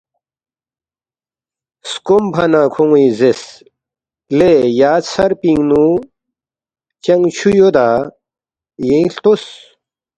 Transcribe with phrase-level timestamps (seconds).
[1.91, 3.43] سکومفا نہ کھون٘ی زیرس،
[4.37, 5.85] ”لے یا ژھر پِنگ نُو
[7.03, 7.87] چنگ چُھو یودا؟
[8.87, 9.43] یینگ ہلتوس